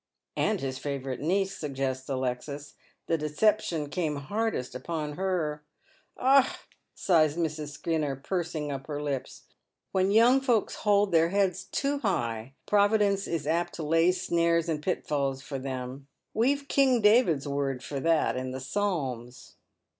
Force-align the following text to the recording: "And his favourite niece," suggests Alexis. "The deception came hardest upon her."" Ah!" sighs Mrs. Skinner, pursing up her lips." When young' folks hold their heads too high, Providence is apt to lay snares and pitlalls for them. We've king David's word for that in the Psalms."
"And 0.35 0.61
his 0.61 0.79
favourite 0.79 1.19
niece," 1.19 1.55
suggests 1.55 2.09
Alexis. 2.09 2.73
"The 3.05 3.19
deception 3.19 3.87
came 3.91 4.15
hardest 4.15 4.73
upon 4.73 5.11
her."" 5.13 5.63
Ah!" 6.17 6.59
sighs 6.95 7.37
Mrs. 7.37 7.67
Skinner, 7.67 8.15
pursing 8.15 8.71
up 8.71 8.87
her 8.87 8.99
lips." 8.99 9.43
When 9.91 10.09
young' 10.09 10.41
folks 10.41 10.77
hold 10.77 11.11
their 11.11 11.29
heads 11.29 11.65
too 11.65 11.99
high, 11.99 12.55
Providence 12.65 13.27
is 13.27 13.45
apt 13.45 13.73
to 13.75 13.83
lay 13.83 14.11
snares 14.11 14.67
and 14.67 14.81
pitlalls 14.81 15.43
for 15.43 15.59
them. 15.59 16.07
We've 16.33 16.67
king 16.67 16.99
David's 17.03 17.47
word 17.47 17.83
for 17.83 17.99
that 17.99 18.35
in 18.35 18.49
the 18.49 18.59
Psalms." 18.59 19.57